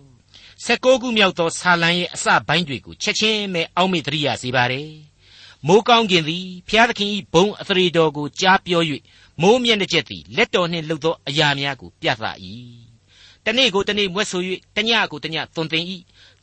[0.65, 4.89] 16ခုမြောက်သောဆာလံရဲ့အစပိုင်းတွေကိုချက်ချင်းပဲအောက်မေ့သတိရစေပါတယ်
[5.67, 8.81] မိုးကောင်းကင်သည်ဖျားသခင်၏ဘုံအသရေတော်ကိုကြားပြော၍
[9.41, 12.23] မိုးမျက်နှာချက်သည်လက်တော်နှင့်လှုပ်သောအရာများကိုပြသ၏
[13.45, 14.41] တနေ့ကိုတနေ့မွဲ့ဆို၍
[14.75, 15.83] တညကိုတညသွန်သင်၏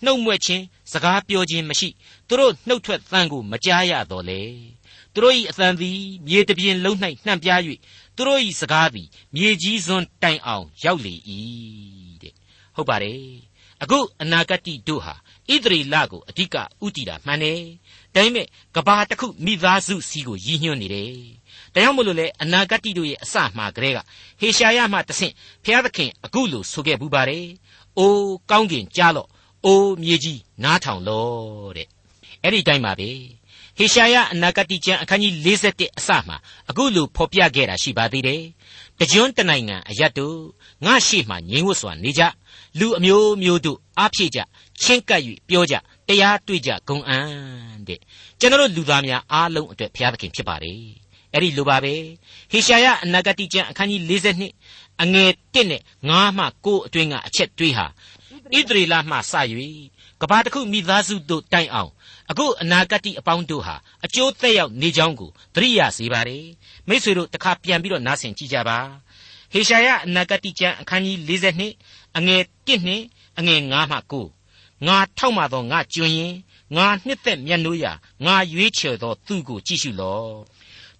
[0.05, 1.89] နှုတ်မွဲ့ခြင်းစကားပြောခြင်းမရှိ
[2.29, 4.41] သူတို့နှုတ်ထွက်သံကိုမကြားရတော့လေ
[5.15, 6.97] သူတို့၏အသံသည်မြေတပြင်လုံး၌
[7.27, 7.61] နှံ့ပြား၍
[8.21, 11.15] သူတို့၏စကားသည်မြေကြီးစွန်းတိုင်အောင်ရောက်လေ၏
[12.23, 12.35] တဲ့
[12.77, 13.23] ဟုတ်ပါတယ်
[13.83, 15.15] အခုအနာဂတ်တို့ဟာ
[15.49, 17.61] ဣသရေလကိုအဓိကဥတည်တာမှန်တယ်
[18.15, 18.47] ဒါပေမဲ့
[18.77, 21.13] ကဘာတစ်ခုမိသားစုစီကိုရည်ညွှန်းနေတယ်
[21.75, 23.99] ဒါကြောင့်မို့လို့လေအနာဂတ်တို့ရဲ့အစမှကလေးက
[24.41, 25.35] ဟေရှာယမှတဆင့်
[25.65, 27.47] ဘုရားသခင်အခုလိုဆိုခဲ့ဘူးပါတယ်
[27.99, 29.29] အိုးကောင်းကင်ကြားလော့
[29.65, 31.89] အိုးမြေကြီးနားထောင်လော့တဲ့
[32.43, 33.11] အဲ့ဒီတိုင်းပါပဲ
[33.83, 36.37] ဟေရှာယအနာဂတိကျမ်းအခန်းကြီး41အစမှာ
[36.71, 38.43] အခုလိုဖော်ပြခဲ့တာရှိပါသေးတယ်။
[38.99, 40.39] တကြွန်းတနိုင်ငံအရတ်တို့
[40.85, 42.23] ငါရှိမှငြိမ်ဝတ်စွာနေကြ
[42.79, 44.39] လူအမျိုးမျိုးတို့အားဖြည့်ကြ
[44.83, 45.75] ချင်းကပ်၍ပြောကြ
[46.09, 47.27] တရားတွေ့ကြဂုံအံ့
[47.89, 48.01] တဲ့
[48.41, 50.81] ကျွန်တော်လူသားများအားလုံးအတွက်ဘုရားသခင်ဖြစ်ပါတယ်။
[51.35, 51.95] အဲ့ဒီလိုပါပဲ
[52.51, 57.87] ဟေရှာယအနာဂတိကျမ်းအခန်းကြီး42အငယ်1နဲ့9မှ9အတွင်းကအချက်တွေးဟာ
[58.55, 59.35] ဣသရေလမှစ၍
[60.21, 61.91] ကဘာတခုမိသားစုတို့တိုင်အောင်
[62.31, 66.39] အခုအနာဂတ်အပေါင်းတို့ဟာအကျိုးသက်ရောက်နေကြောင်းကိုသတိရစေပါ रे
[66.89, 68.79] မိษွေတို့တစ်ခါပြန်ပြီးတော့နားဆင်ကြည့်ကြပါ
[69.53, 73.05] ဟေရှာယအနာဂတ်ကျမ်းအခန်းကြီး42အငယ်1နှင့်
[73.39, 73.97] အငယ်9မှ
[74.37, 76.35] 9ငါထောက်မှသောငါကျွင်ရင်
[76.77, 77.93] ငါနှစ်သက်မျက်နှိုးရာ
[78.25, 80.35] ငါရွေးချယ်သောသူကိုကြည့်ရှုလော့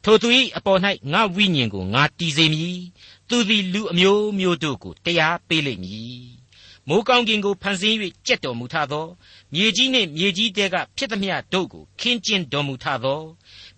[0.05, 0.81] ထိုသူ၏အပေါ်၌
[1.13, 2.81] ငါဝိညာဉ်ကိုငါတည်စေမည်
[3.29, 6.41] သူသည်လူအမျိုးမျိုးတို့ကိုတရားပေးလိမ့်မည်
[6.89, 9.07] မိုးကောင်းကင်ကိုဖန်ဆင်း၍ကြက်တော်မူထသော
[9.55, 13.23] မြေကြီးနှင့်မြေကြီးတဲကဖြစ်သမျှတို့ကိုခင်းကျင်းတော်မူထသော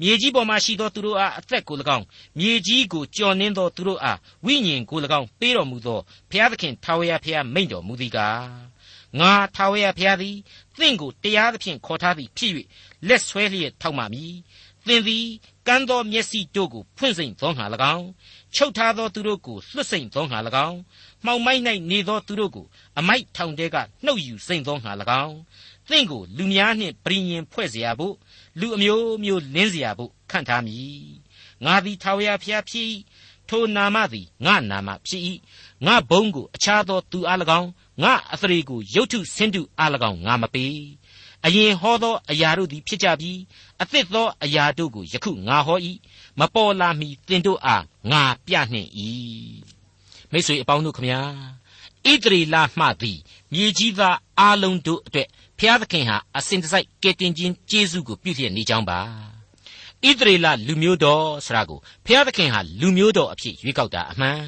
[0.01, 2.05] မြေကြီးပေါ်မှရှိသောသူတို့အားအသက်ကို၎င်း
[2.39, 8.47] မြေကြီးကိုကြော်နှင်းသောသူတို့အားဝိညာဉ်ကို၎င်းပေးတော်မူသောဘုရားသခင်ထာဝရဘုရားမိန့်တော်မူသည်ကား
[9.21, 10.37] ငါထာဝရဘုရားသည်
[10.79, 12.53] သင်ကိုတရားသဖြင့်ခေါ်ထားသည်ဖြစ်၍
[13.09, 14.35] လက်ဆွဲလျက်ထောက်မှမည်
[14.87, 15.27] သင်သည်
[15.67, 18.07] ကမ်းသောမျက်စိတို့ကိုဖွင့်စိမ်သောငါ၎င်း
[18.55, 20.79] ချုပ်ထားသောသူတို့ကိုလွတ်စိမ်သောငါ၎င်း
[21.26, 21.62] မှောင်မိုက်၌
[21.92, 22.66] နေသောသူတို့ကို
[23.00, 24.92] အမိုက်ထောင်တဲကနှုတ်ယူစိမ်သောငါ၎
[25.26, 25.38] င်း
[25.90, 28.16] သင်ကိုလူများနှင့်ပြည်ရင်ဖွဲ့เสียဖို့
[28.60, 31.08] လူအမျိုးမျိုးလင်းเสียဖို့ခန့်ထားမည်
[31.66, 32.88] ငါသည်ထာဝရဘုရားဖြစ်၏
[33.50, 35.24] ထိုနာမသည်ငါနာမဖြစ်၏
[35.86, 37.70] ငါဘုံကိုအခြားသောသူအား၎င်း
[38.04, 40.78] ငါအသရေကိုရုတ်ထုဆင်းတုအား၎င်းငါမပေး
[41.46, 43.32] အရင်ဟောသောအရာတို့သည်ဖြစ်ကြပြီ
[43.82, 45.78] အသစ်သောအရာတို့ကိုယခုငါဟော၏
[46.40, 48.90] မပေါ်လာမီသင်တို့အားငါပြနှင့်၏
[50.33, 51.21] မိတ်ဆွေအပေါင်းတို့ခမညာ
[52.11, 53.19] ဣသရေလမှသည်
[53.53, 59.01] မြေကြီးသားအလုံးတို့အတွက်ဖျားသခင်ဟာအစဉ်တစိုက်ကယ်တင်ခြင်းကျေးဇူးကိုပြုဖြစ်နေကြောင်းပါ
[60.09, 64.41] ဣသရေလလူမျိုးတော်ဆရာကိုဖျားသခင်ဟာလူမျိုးတော်အဖြစ်ရွေးကောက်တာအမှန်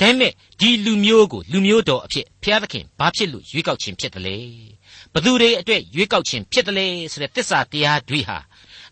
[0.00, 4.38] ဒါပေမဲ့ဒီလူမျိုးကိုလူမျိုးတော်အဖြစ်ဖျားသခင်ဘာဖြစ်လို့ရွေးကောက်ခြင်းဖြစ်တယ်လဲ
[5.12, 8.38] ဘသူတွေအတွက်ရွေးကောက်ခြင်းဖြစ်တယ်လဲဆိုတဲ့သစ္စာတရားတွေဟာ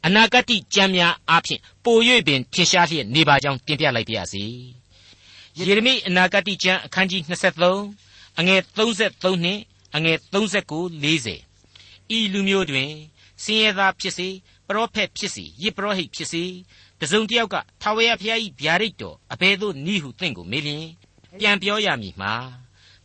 [0.06, 4.44] အနာဂတ်ကြံများအားဖြင့်ပို၍ပင်ထင်ရှားလျက်နေပါကြောင်းတင်ပြလိုက်ပါရစေ
[5.58, 7.22] ယေရမိအနာဂတိကျမ်းအခန်းကြီး
[7.78, 9.60] 23အငယ်33နှင့်
[9.96, 12.90] အငယ်39 40ဤလူမျိုးတွင်
[13.42, 14.28] စင်ရသားဖြစ်စေ
[14.66, 16.44] ပရောဖက်ဖြစ်စေယစ်ပရောဟိတ်ဖြစ်စေ
[17.00, 20.86] တစုံတစ်ယောက်ကထာဝရဘုရား၏ဗျာဒိတ်တော်အဘယ်သို့နည်းဟုသင်ကိုမေးလျင်
[21.38, 22.32] ပြန်ပြောရမည်မှာ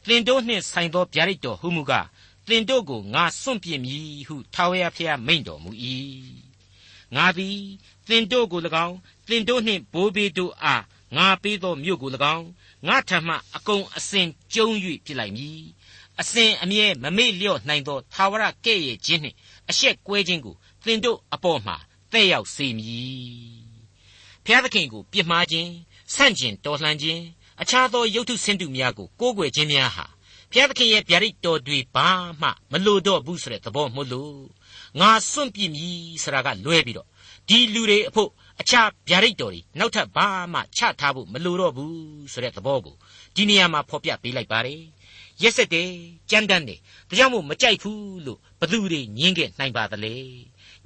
[0.07, 2.07] သင်တို့နှင့်ဆိုင်သောဗျာဒိတ်တော်ဟုမူကား
[2.47, 5.71] သင်တို့ကိုငါစွန့်ပြစ်မည်ဟုထာဝရဘုရားမိန့်တော်မူ၏
[7.15, 7.59] ငါသည်
[8.07, 10.83] သင်တို့ကို၎င်းသင်တို့နှင့်ဘိုးဘေးတို့အား
[11.15, 12.47] ငါပေးသောမြို့ကို၎င်း
[12.87, 14.67] ငါထံမှအကုန်အစင်ကျုံ၍
[15.05, 15.63] ပြစ်လိုက်မည်
[16.21, 19.37] အစဉ်အမြဲမမေ့လျော့နိုင်သောသာဝရကဲ့ရဲ့ခြင်းနှင့်
[19.69, 21.75] အရှက်ကွဲခြင်းကိုသင်တို့အပေါ်မှာ
[22.13, 23.63] တဲ့ရောက်စေမည်
[24.45, 25.71] ဖျားသခင်ကိုပြစ်မှားခြင်း
[26.15, 27.23] ဆန့်ကျင်တော်လှန်ခြင်း
[27.61, 30.05] အခြားသောရုပ်ထုဆင်းတုများကိုကိုးကွယ်ခြင်းများဟာ
[30.51, 32.07] ဘုရားသခင်ရဲ့ဗျာဒိတ်တော်တွေဘာ
[32.41, 34.37] မှမလိုတော့ဘူးဆိုတဲ့သဘောမို့လို့
[34.99, 37.07] ငါစွန့်ပြစ်မည်ဆိုတာကလွဲပြီးတော့
[37.47, 38.29] ဒီလူတွေအဖို့
[38.61, 42.95] အခြားဗျာဒိတ်တော်တွေနောက်ထပ်ဘာမှချထားဖို့မလိုတော့ဘူးဆိုတဲ့သဘောကို
[43.35, 44.81] ဒီနေရာမှာဖော်ပြပေးလိုက်ပါတယ်
[45.41, 45.89] ရက်ဆက်တယ်
[46.29, 50.15] ကြမ်းတမ်းတယ်ဒါကြောင့်မို့မကြိုက်ဘူးလို့ဘသူတွေညင်းခဲ့နိုင်ပါသလဲ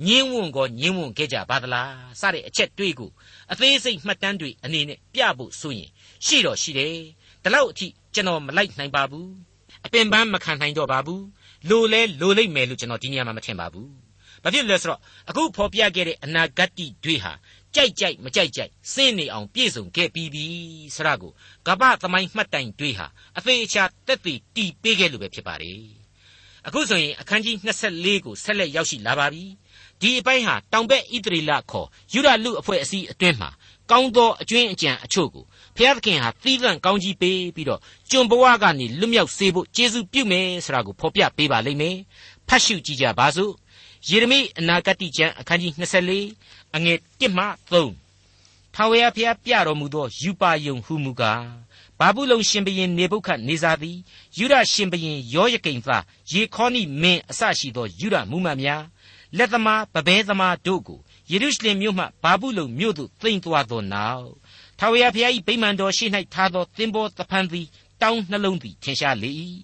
[0.08, 3.12] ညင်းဝွန်ကောညင်းဝွန်ခဲ့ကြပါသလားစတဲ့အချက်တွေးကို
[3.52, 5.90] အသေးစိတ်မှတ်တမ်းတွေအနေနဲ့ပြဖို့ဆိုရင်
[6.26, 6.96] ရှိတော့ရှိတယ်
[7.44, 9.30] ဒီလောက်အထိကျွန်တော်မလိုက်နိုင်ပါဘူး
[9.86, 11.24] အပင်ပန်းမခံနိုင်တော့ပါဘူး
[11.70, 13.90] လိုလဲလိုလိမ့်မယ်လို့ကျွန်တော်ဒီနေရာမှာမထင်ပါဘူး
[14.44, 15.00] ဘာဖြစ်လဲဆိုတော့
[15.30, 16.72] အခုဖော်ပြခဲ့တဲ့အနာဂတ်
[17.04, 17.32] တွေဟာ
[17.78, 20.46] ကြိုက်ကြိုက်မကြိုက်ကြိုက်စင်းနေအောင်ပြည့်စုံခဲ့ပြီးပြီ
[20.96, 21.32] ဆရာကို
[21.68, 25.82] ကပ္ပသမိုင်းမှတ်တိုင်တွေဟာအသေးအချာတက်တည်တီးပေးခဲ့လို့ပဲဖြစ်ပါတယ်
[26.68, 27.56] အခုဆိုရင်အခန်းကြီး
[27.92, 29.44] 24ကိုဆက်လက်ရောက်ရှိလာပါပြီ
[30.02, 33.50] ဒီအပိုင်းဟာတောင်ဘက်ဣသရေလခေါ်ယူရလူအဖွဲ့အစည်းအတွင်းမှာ
[33.92, 41.98] ကောင်းသောအကျွင်းအကြံအချို့ကိုဘုရားသခင်ဟာသီးသန့်ကောင်းကြီးပေးပြီးတော့ကျွန်ဘဝကနေလွတ်မြောက်စေဖို့ကျေးဇူးပြုမယ်ဆိုတာကိုဖော်ပြပေးပါလိမ့်မယ်
[42.48, 43.54] ဖတ်ရှုကြည့်ကြပါစို့
[44.10, 47.46] ယေရမိအနာဂတိကျမ်းအခန်းကြီး24 အငယ်1မှ
[48.08, 51.46] 3ထာဝရဘုရားပြတော်မူသောယူပါယုံဟုမူကား
[52.00, 53.98] ဘာဘူးလုံရှင်ဘရင်နေဗုခတ်နေဇာသည်
[54.38, 58.84] ယူရရှင်ဘရင်ယောယကိမ်သားယေခေါနိမင်းအစရှိသောယူရမူမတ်များ
[59.38, 61.00] လက်သမားပပဲသမားတို့ကို
[61.32, 64.30] ယေရုရှလင်မြို့မှဘာဘူးလုံမြို့သို့သိမ်းသွားသောနောက်
[64.80, 67.68] ထာဝရဘုရား၏ဗိမာန်တော်ရှိ၌ထားသောသင်္ဘောသဖန်သည်
[68.02, 69.32] တောင်းနှလုံးသည်ထင်ရှားလေ၏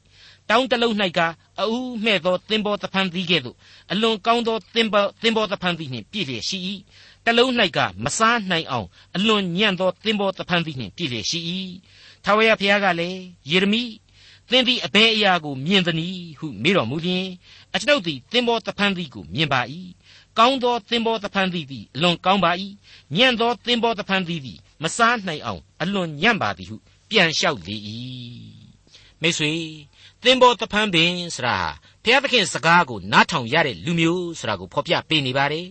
[0.49, 1.19] တောင်းတလုံး၌က
[1.59, 3.55] အူးမှဲ့သောသင်္ဘောသဖန်သီးကဲ့သို့
[3.91, 6.57] အလွန်ကောင်းသောသင်္ဘောသင်္ဘောသဖန်သီးနှင့်ပြည့်လျက်ရှိ၏
[7.25, 11.39] တလုံး၌ကမစားနိုင်အောင်အလွန်ညံ့သောသင်္ဘောသဖန်သီးနှင့်ပြည့်လျက်ရှိ၏
[12.23, 13.83] ထာဝရဘုရားကလည်းယေရမိ
[14.49, 17.27] သင်သည်အဘယ်အရာကိုမြင်သနည်းဟုမေးတော်မူလျင်
[17.75, 19.61] အကျွန်ုပ်သည်သင်္ဘောသဖန်သီးကိုမြင်ပါ၏
[20.37, 22.51] ကောင်းသောသင်္ဘောသဖန်သီးသည်အလွန်ကောင်းပါ၏
[23.15, 26.75] ညံ့သောသင်္ဘောသဖန်သီးသည်မစားနိုင်အောင်အလွန်ညံ့ပါသည်ဟု
[27.09, 27.75] ပြန်လျှောက်လေ၏
[29.21, 29.51] မိတ်ဆွေ
[30.25, 31.57] သင်္ဘောတဖန်ပင်ဆိုတာ
[32.03, 35.67] ဘုရားသခင်စကားကိုနားထောင်ရတဲ့လူမျိုးဆိုတာကိုဖော်ပြပေးနေပါတယ်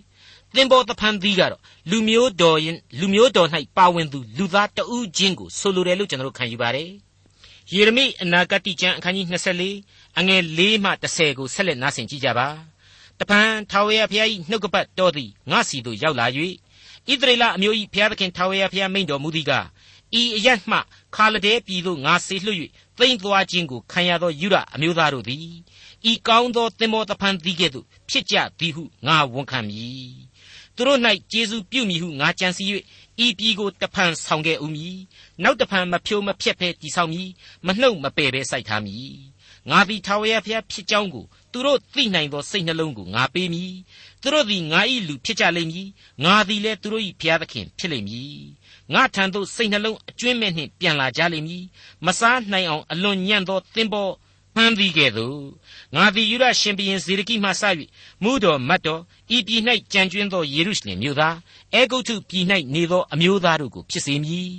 [0.55, 1.61] သင်္ဘောတဖန်သီးကတော့
[1.91, 6.91] လူမျိုးတော်ရင်လူမျိုးတော်၌ပါဝင်သူလူသားတဦးချင်းကိုဆိုလိုတယ်လို့ကျွန်တော်တို့ခံယူပါတယ်
[7.73, 9.27] ယေရမိအနာဂတိကျမ်းအခန်းကြီး
[9.73, 12.49] 24အငယ်4မှ10ကိုဆက်လက်နားဆင်ကြည့်ကြပါ
[13.21, 16.27] တပန်ထာဝရဘုရား၏နှုတ်ကပတ်တော်သည်ငါစီသို့ရောက်လာ၍
[17.09, 19.67] ဣသရေလအမျိုး၏ဘုရားသခင်ထာဝရဘုရားမိန့်တော်မူသည်ကား
[20.21, 20.79] ဤအရတ်မှ
[21.17, 22.59] ခါလဒဲပြည်သို့ငါဆေလွှတ်၍
[22.99, 25.47] သိမ့်သွားခြင်းကိုခံရသောယူရအမျိုးသားတို့သည်
[26.11, 30.13] ဤကောင်းသောသင်္ဘောတဖန်သီးကဲ့သို့ဖြစ်ကြသည်ဟုငါဝန်ခံမည်
[30.77, 31.01] သူတို့၌
[31.33, 32.65] ကျေးဇူးပြုမည်ဟုငါကြံစီ၍
[33.25, 34.97] ဤပြည်ကိုတဖန်ဆောင်ခဲ့ဦးမည်
[35.43, 37.29] နောက်တဖန်မဖြိုးမဖျက်ဘဲတည်ဆောင်မည်
[37.67, 39.13] မနှုတ်မပယ်ဘဲစိုက်ထားမည်
[39.71, 43.73] ငါသည်ထာဝရဘုရားဖြစ်ကြောင်းကိုသူတို့သိနိုင်သောစိတ်နှလုံးကိုငါပေးမည်
[44.23, 45.89] သူတို့သည်ငါ၏လူဖြစ်ကြလိမ့်မည်
[46.25, 48.41] ငါသည်လည်းသူတို့၏ဘုရားသခင်ဖြစ်လိမ့်မည်
[48.95, 51.65] ငါထံသို့စိတ်နှလုံးအကျွင်းမဲ့နှင့်ပြန်လာကြလိမ့်မည်
[52.07, 54.09] မစားနိုင်အောင်အလွန်ညံ့သောသင်္ဘော
[54.57, 55.39] မှန်းပြီးကဲ့သို့
[55.95, 57.63] ငါသည်ယူရရှင်ဘီရင်ဇေဒကိမှစ၍
[58.23, 59.03] မူတော်မတ်တော်
[59.37, 61.37] ဤပြည်၌ကြံကျွင်းသောယေရုရှလင်မြို့သား
[61.75, 64.53] အဲဂုတ်ထုပြည်၌နေသောအမျိုးသားတို့ကိုဖြစ်စေမည်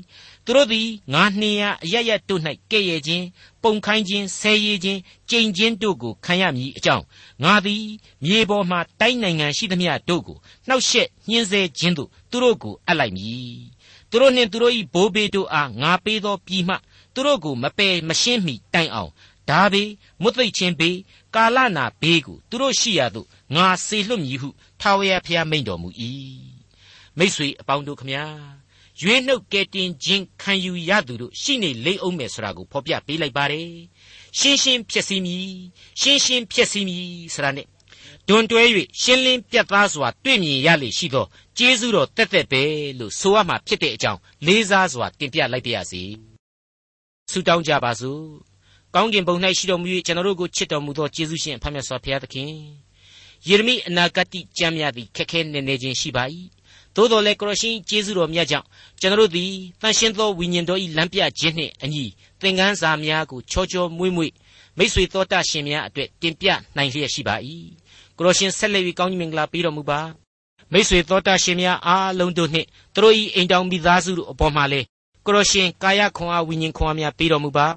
[0.45, 3.25] သူတို့သည်ငါနှင်ရအရရတို့၌ကဲ့ရဲ့ခြင်း
[3.63, 7.03] ပုံခိုင်းခြင်းဆဲရည်ခြင်းကြိမ်ခြင်းတို့ကိုခံရမည်အကြောင်း
[7.43, 7.83] ငါသည်
[8.23, 13.72] မြေပေါ်မှတိုင်းနိုင်ငံရှိသမျှတို့ကိုနှောက်ယှက်ညှင်းဆဲခြင်းတို့သူတို့ကိုအပ်လိုက်မည်
[14.13, 16.75] သူတို့နှင့်သူတို့၏ဘိုးဘေးတို့အားငါပေးသောပြည်မှ
[17.13, 19.11] သူတို့ကိုမပယ်မရှင်းမီတိုင်အောင်
[19.49, 20.97] ဒါဘေးမွတ်သိပ်ချင်းဘေး
[21.35, 24.49] ကာလနာဘေးကိုသူတို့ရှိရသို့ငါစေလွတ်မည်ဟု
[24.81, 25.89] ထာဝရဘုရားမိန့်တော်မူ၏
[27.17, 28.25] မိษွေအပေါင်းတို့ခမညာ
[29.01, 33.69] ရွေးနှုတ်ကဲတင်ခြင်းခံယူရသူတို့ရှိနေလိမ့်အောင်မယ်ဆိုတာကိုဖော်ပြပေးလိုက်ပါတယ်
[34.39, 35.49] ရှင်းရှင်းဖြစ်စီမည်
[36.01, 37.67] ရှင်းရှင်းဖြစ်စီမည်ဆိုတာနဲ့
[38.27, 38.63] ဒွန်တွဲ၍
[39.01, 41.25] ရှင်းလင်းပြတ်သားစွာတွေ့မြင်ရလေရှိသော
[41.57, 42.61] ကျေးဇူးတော်တက်တက်ပဲ
[42.99, 46.03] လို့ဆိုရမှာဖြစ်တဲ့အကြောင်းလေးစားစွာတင်ပြလိုက်ပါရစေ
[47.31, 48.21] ဆုတောင်းကြပါစို့
[48.95, 52.49] ကောင်းကင်ဘုံ၌ရှိတော်မူ၍ကျွန်တော်တို့ကိုချစ်တော်မူသောယေရှုရှင်အဖမြတ်စွာဘုရားသခင်
[53.47, 56.23] ယေရမိအနာဂတ်ကျမ်းများသည်ခက်ခဲနေနေခြင်းရှိပါ၏
[56.95, 58.67] သို့တော်လည်းကရောရှင်ကျေးဇူးတော်မြတ်ကြောင့်
[59.01, 62.05] ကျွန်တော်တို့သည်တန်ရှင်းသောဝိညာဉ်တော်၏လမ်းပြခြင်းနှင့်အညီ
[62.41, 64.31] သင်ခန်းစာများကိုချောချောမွေ့မွေ့
[64.77, 67.35] မိတ်ဆွေတော်တတ်ရှင်များအတွက်တင်ပြနိုင်လျက်ရှိပါ၏
[68.17, 69.99] ကရောရှင်ဆက်လက်ပြီးကောင်းကြီးမင်္ဂလာပေးတော်မူပါ
[70.71, 74.81] မိတ်ဆွေတော်တတ်ရှင်များအားလုံးတို့နှင့်သူတို့၏အိမ်တော်မိသားစုတို့အပေါ်မှာလေ
[75.25, 77.67] ကရောရှင်ကာယခွန်အားဝိညာဉ်ခွန်အားများပေးတော်မူပါ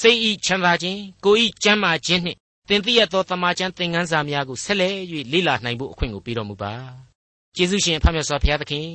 [0.00, 4.94] စိတ်ဤချမ်းသာခြင်းကိုယ်ဤကျမ်းမာခြင်းနှင့်သင်သိရသောတမန်ကျမ်းသင်ခန်းစာများကိုဆက်လက်၍
[5.32, 6.72] လေ့လာနိုင်ဖို့အခွင့်ကိုပေးတော်မူပါ
[7.56, 8.88] ကျေးဇူးရှင်ဖခင်မြတ်စွာဘုရားသခင်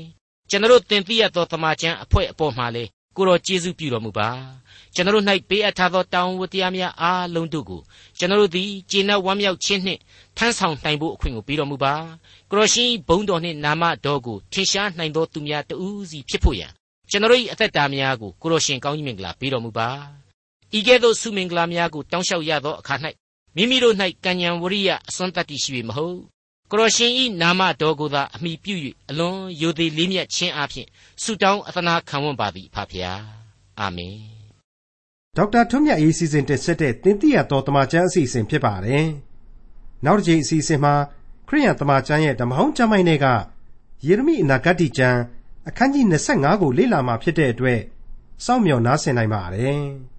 [0.49, 2.83] ကျွန်တော်သင်သိရသောတမန်ကျမ်းအဖွဲ့အပေါ်မှာလေ
[3.15, 4.29] ကိုတော်ကျေးဇူးပြုတော်မူပါ
[4.95, 7.81] ကျွန်တော်၌ပေးအပ်ထားသောတောင်းဝတရားများအားလုံးတို့ကို
[8.17, 9.99] ကျွန်တော်သည်ကျေနပ်ဝမ်းမြောက်ခြင်းနှင့်
[10.37, 11.93] ထမ်းဆောင်နိုင်ဖို့အခွင့်ကိုပေးတော်မူပါ
[12.49, 16.71] ကရောရှင်ဘုန်းတော်နှင့်နာမတော်ကိုထင်ရှားနိုင်သောသူများတဦးစီဖြစ်ဖို့ရန်
[17.09, 19.89] ကျွန်တော်၏အသက်တာများကိုကိုရောရှင်ကောင်းကြီးမင်္ဂလာပေးတော်မူပါ
[20.77, 22.95] ဤကဲ့သို့ဆုမင်္ဂလာများကိုတောင်းလျှောက်ရသောအခါ၌
[23.55, 23.95] မိမိတို့၌
[24.25, 26.17] ကံဉဏ်ဝရိယအစွမ်းတတ္တိရှိ၍မဟုတ်
[26.71, 28.75] ကရောရှင်ဤနာမတော်ကိုသာအမိပြု၍
[29.09, 30.87] အလွန်ယိုသေးလေးမြတ်ခြင်းအပြင်
[31.23, 33.21] ဆုတောင်းအသနာခံဝန်ပါသည်ဖဖျား
[33.79, 34.17] အာမင်
[35.37, 39.05] ဒေါက်တာထွန်းမြတ်ရေးစီစဉ်တင်ဆက်တဲ့တင်ပြရတော်တမချန်းအစီအစဉ်ဖြစ်ပါတယ်
[40.05, 40.93] နောက်တစ်ချိန်အစီအစဉ်မှာ
[41.47, 43.27] ခရိယန်တမချန်းရဲ့ဓမ္မဟောင်းကျမ်းပိုင်းတွေက
[44.05, 45.19] ယေရမိအနာဂတ်ကျမ်း
[45.67, 47.79] အခန်းကြီး25ကိုလေ့လာမှာဖြစ်တဲ့အတွက်
[48.45, 49.81] စောင့်မျှော်နားဆင်နိုင်ပါတယ်။